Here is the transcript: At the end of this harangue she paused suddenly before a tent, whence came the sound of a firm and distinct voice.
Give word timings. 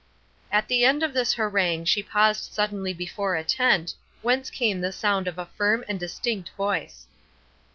At 0.51 0.67
the 0.67 0.83
end 0.83 1.03
of 1.03 1.13
this 1.13 1.33
harangue 1.33 1.85
she 1.85 2.01
paused 2.01 2.51
suddenly 2.51 2.91
before 2.91 3.35
a 3.35 3.43
tent, 3.43 3.93
whence 4.23 4.49
came 4.49 4.81
the 4.81 4.91
sound 4.91 5.27
of 5.27 5.37
a 5.37 5.45
firm 5.45 5.85
and 5.87 5.99
distinct 5.99 6.49
voice. 6.57 7.05